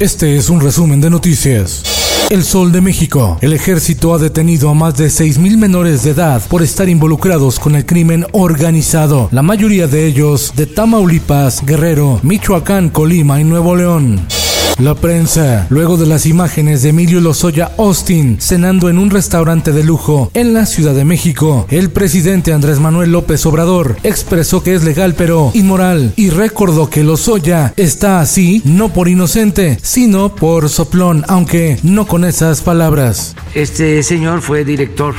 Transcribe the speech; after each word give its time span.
Este 0.00 0.36
es 0.36 0.50
un 0.50 0.60
resumen 0.60 1.00
de 1.00 1.08
noticias. 1.08 1.84
El 2.28 2.42
Sol 2.42 2.72
de 2.72 2.80
México. 2.80 3.38
El 3.40 3.52
ejército 3.52 4.12
ha 4.12 4.18
detenido 4.18 4.68
a 4.68 4.74
más 4.74 4.96
de 4.96 5.06
6.000 5.06 5.56
menores 5.56 6.02
de 6.02 6.10
edad 6.10 6.42
por 6.48 6.62
estar 6.62 6.88
involucrados 6.88 7.60
con 7.60 7.76
el 7.76 7.86
crimen 7.86 8.26
organizado, 8.32 9.28
la 9.30 9.42
mayoría 9.42 9.86
de 9.86 10.06
ellos 10.06 10.52
de 10.56 10.66
Tamaulipas, 10.66 11.64
Guerrero, 11.64 12.18
Michoacán, 12.24 12.90
Colima 12.90 13.40
y 13.40 13.44
Nuevo 13.44 13.76
León. 13.76 14.26
La 14.78 14.96
prensa, 14.96 15.68
luego 15.70 15.96
de 15.96 16.06
las 16.06 16.26
imágenes 16.26 16.82
de 16.82 16.88
Emilio 16.88 17.20
Lozoya 17.20 17.70
Austin 17.78 18.38
cenando 18.40 18.88
en 18.88 18.98
un 18.98 19.08
restaurante 19.08 19.70
de 19.70 19.84
lujo 19.84 20.32
en 20.34 20.52
la 20.52 20.66
Ciudad 20.66 20.94
de 20.94 21.04
México, 21.04 21.66
el 21.70 21.90
presidente 21.90 22.52
Andrés 22.52 22.80
Manuel 22.80 23.12
López 23.12 23.46
Obrador 23.46 23.96
expresó 24.02 24.64
que 24.64 24.74
es 24.74 24.82
legal 24.82 25.14
pero 25.16 25.52
inmoral 25.54 26.12
y 26.16 26.30
recordó 26.30 26.90
que 26.90 27.04
Lozoya 27.04 27.72
está 27.76 28.20
así 28.20 28.62
no 28.64 28.92
por 28.92 29.08
inocente, 29.08 29.78
sino 29.80 30.34
por 30.34 30.68
soplón, 30.68 31.24
aunque 31.28 31.78
no 31.84 32.08
con 32.08 32.24
esas 32.24 32.60
palabras. 32.60 33.36
Este 33.54 34.02
señor 34.02 34.42
fue 34.42 34.64
director 34.64 35.14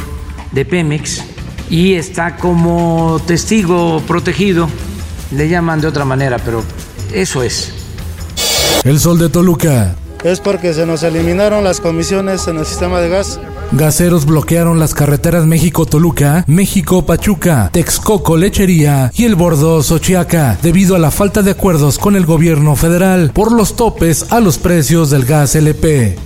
de 0.51 0.65
Pemex 0.65 1.23
y 1.69 1.93
está 1.93 2.35
como 2.35 3.21
testigo 3.25 4.01
protegido, 4.05 4.67
le 5.31 5.47
llaman 5.47 5.79
de 5.79 5.87
otra 5.87 6.03
manera, 6.03 6.39
pero 6.39 6.61
eso 7.13 7.41
es. 7.41 7.74
El 8.85 8.99
Sol 8.99 9.17
de 9.17 9.29
Toluca. 9.29 9.95
Es 10.23 10.39
porque 10.39 10.71
se 10.71 10.85
nos 10.85 11.01
eliminaron 11.01 11.63
las 11.63 11.81
comisiones 11.81 12.47
en 12.47 12.57
el 12.57 12.67
sistema 12.67 13.01
de 13.01 13.09
gas. 13.09 13.39
Gaseros 13.71 14.27
bloquearon 14.27 14.79
las 14.79 14.93
carreteras 14.93 15.47
México-Toluca, 15.47 16.45
México-Pachuca, 16.45 17.71
Texcoco 17.73 18.37
Lechería 18.37 19.11
y 19.15 19.25
el 19.25 19.33
Bordo 19.33 19.81
Xochiaca 19.81 20.59
debido 20.61 20.95
a 20.95 20.99
la 20.99 21.09
falta 21.09 21.41
de 21.41 21.49
acuerdos 21.49 21.97
con 21.97 22.15
el 22.15 22.27
gobierno 22.27 22.75
federal 22.75 23.31
por 23.33 23.51
los 23.51 23.75
topes 23.75 24.31
a 24.31 24.39
los 24.39 24.59
precios 24.59 25.09
del 25.09 25.25
gas 25.25 25.55
LP. 25.55 26.19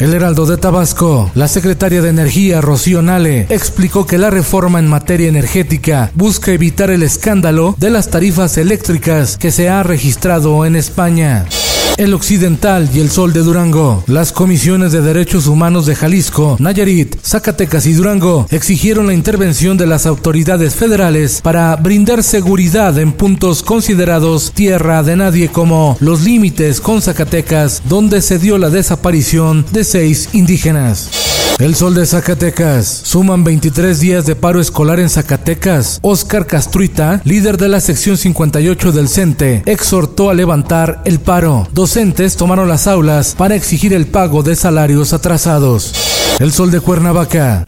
El 0.00 0.14
Heraldo 0.14 0.46
de 0.46 0.56
Tabasco, 0.56 1.30
la 1.36 1.46
secretaria 1.46 2.02
de 2.02 2.08
Energía 2.08 2.60
Rocío 2.60 3.02
Nale 3.02 3.46
explicó 3.50 4.04
que 4.04 4.18
la 4.18 4.30
reforma 4.30 4.80
en 4.80 4.88
materia 4.88 5.28
energética 5.28 6.10
busca 6.16 6.50
evitar 6.50 6.90
el 6.90 7.04
escándalo 7.04 7.76
de 7.78 7.90
las 7.90 8.10
tarifas 8.10 8.58
eléctricas 8.58 9.38
que 9.38 9.52
se 9.52 9.68
ha 9.68 9.84
registrado 9.84 10.66
en 10.66 10.74
España. 10.74 11.46
El 11.96 12.12
Occidental 12.12 12.90
y 12.92 13.00
el 13.00 13.10
Sol 13.10 13.32
de 13.32 13.40
Durango. 13.40 14.02
Las 14.06 14.32
comisiones 14.32 14.92
de 14.92 15.00
derechos 15.00 15.46
humanos 15.46 15.86
de 15.86 15.94
Jalisco, 15.94 16.56
Nayarit, 16.58 17.16
Zacatecas 17.22 17.86
y 17.86 17.92
Durango 17.92 18.46
exigieron 18.50 19.06
la 19.06 19.14
intervención 19.14 19.76
de 19.76 19.86
las 19.86 20.06
autoridades 20.06 20.74
federales 20.74 21.40
para 21.40 21.76
brindar 21.76 22.22
seguridad 22.22 22.98
en 22.98 23.12
puntos 23.12 23.62
considerados 23.62 24.52
tierra 24.52 25.02
de 25.02 25.16
nadie 25.16 25.48
como 25.48 25.96
los 26.00 26.22
límites 26.22 26.80
con 26.80 27.00
Zacatecas, 27.00 27.82
donde 27.88 28.22
se 28.22 28.38
dio 28.38 28.58
la 28.58 28.70
desaparición 28.70 29.64
de 29.72 29.84
seis 29.84 30.30
indígenas. 30.32 31.33
El 31.60 31.76
Sol 31.76 31.94
de 31.94 32.04
Zacatecas. 32.04 32.86
Suman 33.04 33.44
23 33.44 34.00
días 34.00 34.26
de 34.26 34.34
paro 34.34 34.60
escolar 34.60 34.98
en 34.98 35.08
Zacatecas. 35.08 36.00
Oscar 36.02 36.48
Castruita, 36.48 37.20
líder 37.24 37.58
de 37.58 37.68
la 37.68 37.80
sección 37.80 38.16
58 38.16 38.90
del 38.90 39.08
CENTE, 39.08 39.62
exhortó 39.64 40.30
a 40.30 40.34
levantar 40.34 41.00
el 41.04 41.20
paro. 41.20 41.68
Docentes 41.70 42.36
tomaron 42.36 42.68
las 42.68 42.88
aulas 42.88 43.36
para 43.36 43.54
exigir 43.54 43.94
el 43.94 44.08
pago 44.08 44.42
de 44.42 44.56
salarios 44.56 45.12
atrasados. 45.12 45.94
El 46.40 46.50
Sol 46.50 46.72
de 46.72 46.80
Cuernavaca. 46.80 47.64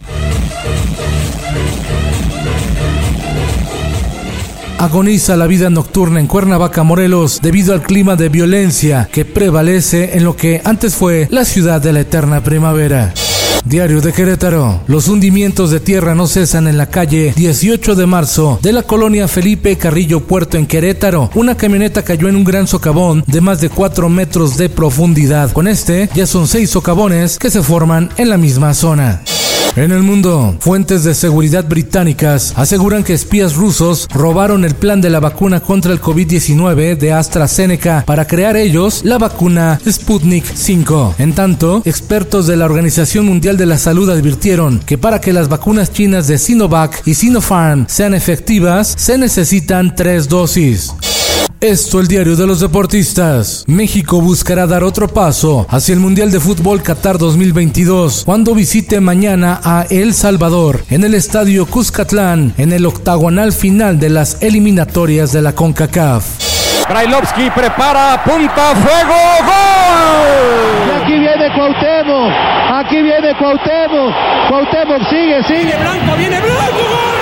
Agoniza 4.78 5.36
la 5.36 5.46
vida 5.46 5.70
nocturna 5.70 6.18
en 6.18 6.26
Cuernavaca, 6.26 6.82
Morelos, 6.82 7.38
debido 7.40 7.72
al 7.72 7.82
clima 7.82 8.16
de 8.16 8.30
violencia 8.30 9.08
que 9.12 9.24
prevalece 9.24 10.16
en 10.16 10.24
lo 10.24 10.36
que 10.36 10.60
antes 10.64 10.96
fue 10.96 11.28
la 11.30 11.44
ciudad 11.44 11.80
de 11.80 11.92
la 11.92 12.00
eterna 12.00 12.42
primavera. 12.42 13.14
Diario 13.66 14.00
de 14.00 14.12
Querétaro. 14.12 14.80
Los 14.86 15.08
hundimientos 15.08 15.72
de 15.72 15.80
tierra 15.80 16.14
no 16.14 16.28
cesan 16.28 16.68
en 16.68 16.78
la 16.78 16.86
calle 16.86 17.32
18 17.36 17.96
de 17.96 18.06
marzo 18.06 18.60
de 18.62 18.72
la 18.72 18.84
colonia 18.84 19.26
Felipe 19.26 19.76
Carrillo 19.76 20.20
Puerto 20.20 20.56
en 20.56 20.66
Querétaro. 20.66 21.30
Una 21.34 21.56
camioneta 21.56 22.02
cayó 22.02 22.28
en 22.28 22.36
un 22.36 22.44
gran 22.44 22.68
socavón 22.68 23.24
de 23.26 23.40
más 23.40 23.60
de 23.60 23.68
4 23.68 24.08
metros 24.08 24.56
de 24.56 24.68
profundidad. 24.68 25.50
Con 25.52 25.66
este 25.66 26.08
ya 26.14 26.26
son 26.26 26.46
6 26.46 26.70
socavones 26.70 27.38
que 27.38 27.50
se 27.50 27.62
forman 27.62 28.08
en 28.16 28.30
la 28.30 28.36
misma 28.36 28.72
zona. 28.72 29.22
En 29.76 29.92
el 29.92 30.02
mundo, 30.02 30.56
fuentes 30.58 31.04
de 31.04 31.14
seguridad 31.14 31.66
británicas 31.68 32.54
aseguran 32.56 33.04
que 33.04 33.12
espías 33.12 33.56
rusos 33.56 34.08
robaron 34.10 34.64
el 34.64 34.74
plan 34.74 35.02
de 35.02 35.10
la 35.10 35.20
vacuna 35.20 35.60
contra 35.60 35.92
el 35.92 36.00
COVID-19 36.00 36.96
de 36.96 37.12
AstraZeneca 37.12 38.02
para 38.06 38.26
crear 38.26 38.56
ellos 38.56 39.02
la 39.04 39.18
vacuna 39.18 39.78
Sputnik 39.86 40.46
5. 40.46 41.16
En 41.18 41.34
tanto, 41.34 41.82
expertos 41.84 42.46
de 42.46 42.56
la 42.56 42.64
Organización 42.64 43.26
Mundial 43.26 43.58
de 43.58 43.66
la 43.66 43.76
Salud 43.76 44.08
advirtieron 44.08 44.78
que 44.78 44.96
para 44.96 45.20
que 45.20 45.34
las 45.34 45.50
vacunas 45.50 45.92
chinas 45.92 46.26
de 46.26 46.38
Sinovac 46.38 47.02
y 47.06 47.12
Sinopharm 47.12 47.84
sean 47.86 48.14
efectivas, 48.14 48.94
se 48.96 49.18
necesitan 49.18 49.94
tres 49.94 50.26
dosis. 50.26 50.94
Esto 51.60 52.00
el 52.00 52.06
diario 52.06 52.36
de 52.36 52.46
los 52.46 52.60
deportistas. 52.60 53.64
México 53.66 54.20
buscará 54.20 54.66
dar 54.66 54.84
otro 54.84 55.08
paso 55.08 55.66
hacia 55.70 55.94
el 55.94 56.00
Mundial 56.00 56.30
de 56.30 56.38
Fútbol 56.38 56.82
Qatar 56.82 57.16
2022 57.16 58.24
cuando 58.26 58.54
visite 58.54 59.00
mañana 59.00 59.58
a 59.64 59.86
El 59.88 60.12
Salvador 60.12 60.84
en 60.90 61.02
el 61.02 61.14
estadio 61.14 61.64
Cuscatlán 61.64 62.52
en 62.58 62.74
el 62.74 62.84
octagonal 62.84 63.52
final 63.52 63.98
de 63.98 64.10
las 64.10 64.42
eliminatorias 64.42 65.32
de 65.32 65.40
la 65.40 65.54
CONCACAF. 65.54 66.26
Brailovsky 66.90 67.48
prepara, 67.48 68.22
punta, 68.22 68.74
fuego, 68.74 69.16
gol. 69.46 70.88
Y 70.88 71.02
aquí 71.02 71.18
viene 71.18 71.54
Cuauhtémoc, 71.54 72.32
aquí 72.74 73.02
viene 73.02 73.34
Cuauhtémoc, 73.38 74.14
Cuauhtémoc 74.50 75.08
sigue, 75.08 75.42
sigue. 75.44 75.74
Blanco, 75.74 76.16
viene 76.18 76.38
Blanco, 76.38 76.84
gol. 76.90 77.15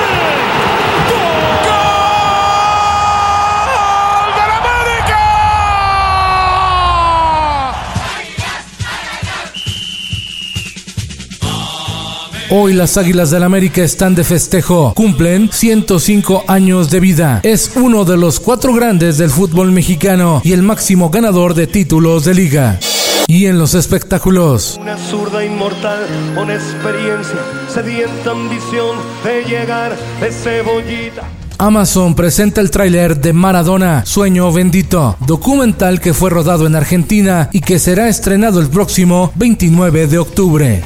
Hoy 12.56 12.72
las 12.72 12.97
Águilas 12.97 13.32
del 13.32 13.42
América 13.42 13.82
están 13.82 14.15
de 14.15 14.22
festejo. 14.22 14.94
Cumplen 14.94 15.50
105 15.50 16.44
años 16.47 16.88
de 16.88 17.00
vida. 17.00 17.41
Es 17.42 17.72
uno 17.75 18.04
de 18.04 18.16
los 18.16 18.38
cuatro 18.38 18.72
grandes 18.72 19.19
del 19.19 19.31
fútbol 19.31 19.72
mexicano 19.72 20.41
y 20.44 20.53
el 20.53 20.62
máximo 20.62 21.10
ganador 21.10 21.54
de 21.54 21.66
títulos 21.66 22.25
de 22.25 22.34
liga. 22.34 22.78
Y 23.26 23.47
en 23.47 23.59
los 23.59 23.75
espectáculos. 23.75 24.78
Una 24.81 24.97
zurda 24.97 25.44
inmortal 25.44 26.06
con 26.37 26.48
experiencia, 26.48 27.41
sedienta 27.69 28.31
ambición 28.31 28.98
de 29.25 29.42
llegar 29.42 29.97
de 30.21 30.31
cebollita. 30.31 31.25
Amazon 31.59 32.15
presenta 32.15 32.60
el 32.60 32.71
tráiler 32.71 33.18
de 33.21 33.33
Maradona, 33.33 34.07
Sueño 34.07 34.53
Bendito, 34.53 35.16
documental 35.27 36.00
que 36.00 36.15
fue 36.15 36.30
rodado 36.30 36.68
en 36.68 36.77
Argentina 36.77 37.48
y 37.50 37.62
que 37.62 37.80
será 37.80 38.09
estrenado 38.09 38.60
el 38.60 38.68
próximo 38.68 39.33
29 39.34 40.07
de 40.07 40.18
octubre. 40.18 40.84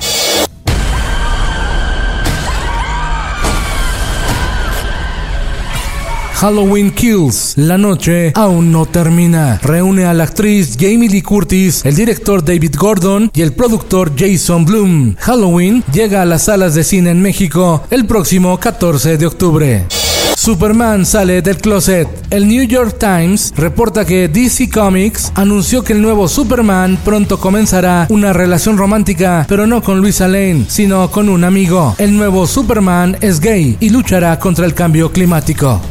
Halloween 6.39 6.93
Kills. 6.93 7.55
La 7.57 7.77
noche 7.77 8.31
aún 8.37 8.71
no 8.71 8.87
termina. 8.87 9.59
Reúne 9.61 10.05
a 10.05 10.15
la 10.15 10.23
actriz 10.23 10.77
Jamie 10.79 11.09
Lee 11.09 11.21
Curtis, 11.21 11.85
el 11.85 11.97
director 11.97 12.45
David 12.45 12.77
Gordon 12.79 13.29
y 13.35 13.43
el 13.43 13.53
productor 13.53 14.13
Jason 14.17 14.65
Bloom. 14.65 15.17
Halloween 15.19 15.83
llega 15.93 16.23
a 16.23 16.25
las 16.25 16.45
salas 16.45 16.77
de 16.77 16.85
cine 16.85 17.11
en 17.11 17.21
México 17.21 17.83
el 17.91 18.07
próximo 18.07 18.57
14 18.57 19.19
de 19.19 19.27
octubre. 19.27 19.87
Superman 20.37 21.05
sale 21.05 21.43
del 21.43 21.57
closet. 21.57 22.09
El 22.31 22.47
New 22.47 22.63
York 22.63 22.99
Times 23.01 23.53
reporta 23.57 24.05
que 24.05 24.29
DC 24.29 24.71
Comics 24.71 25.33
anunció 25.35 25.83
que 25.83 25.93
el 25.93 26.01
nuevo 26.01 26.29
Superman 26.29 27.01
pronto 27.05 27.41
comenzará 27.41 28.07
una 28.11 28.33
relación 28.33 28.79
romántica, 28.79 29.45
pero 29.49 29.67
no 29.67 29.83
con 29.83 30.01
Luisa 30.01 30.29
Lane, 30.29 30.67
sino 30.69 31.11
con 31.11 31.29
un 31.29 31.43
amigo. 31.43 31.97
El 31.99 32.17
nuevo 32.17 32.47
Superman 32.47 33.17
es 33.23 33.41
gay 33.41 33.77
y 33.81 33.91
luchará 33.91 34.39
contra 34.39 34.67
el 34.67 34.75
cambio 34.75 35.11
climático. 35.11 35.83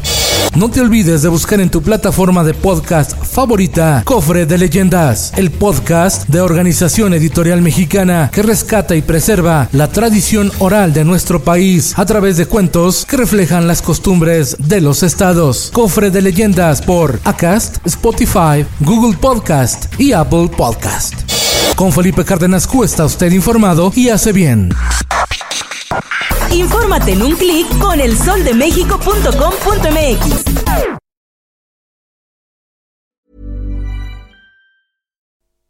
No 0.58 0.72
te 0.72 0.82
olvides 0.82 1.22
de 1.22 1.30
buscar 1.30 1.62
en 1.62 1.70
tu 1.70 1.84
plataforma 1.84 2.44
de 2.44 2.56
podcast 2.56 3.14
favorita 3.24 4.02
Cofre 4.04 4.48
de 4.48 4.58
Leyendas, 4.58 5.32
el 5.36 5.52
podcast 5.52 6.28
de 6.30 6.42
Organización 6.42 7.14
Editorial 7.14 7.62
Mexicana 7.62 8.32
que 8.34 8.42
rescata 8.42 8.96
y 8.96 9.04
preserva 9.04 9.70
la 9.72 9.88
tradición 9.90 10.52
oral 10.58 10.94
de 10.94 11.06
nuestro 11.06 11.44
país 11.44 11.94
a 11.96 12.08
través 12.08 12.38
de 12.38 12.48
cuentos 12.48 13.06
que 13.06 13.18
reflejan 13.18 13.68
las 13.68 13.84
costumbres 13.84 14.58
de 14.58 14.82
los 14.82 15.04
estados. 15.04 15.70
Cofre 15.72 16.10
de 16.10 16.24
Leyendas 16.24 16.82
por 16.82 17.20
Acast, 17.24 17.78
Spotify, 17.86 18.66
Google 18.80 19.16
Podcast 19.16 19.94
y 20.00 20.14
Apple 20.14 20.50
Podcast. 20.58 21.14
Con 21.76 21.94
Felipe 21.94 22.26
Cárdenas 22.26 22.66
Q 22.66 22.84
está 22.84 23.06
usted 23.06 23.32
informado 23.32 23.94
y 23.96 24.10
hace 24.10 24.34
bien. 24.34 24.74
Infórmate 26.52 27.12
en 27.12 27.22
un 27.22 27.36
clic 27.36 27.68
con 27.78 28.00
elsoldemexico.com.mx. 28.00 30.47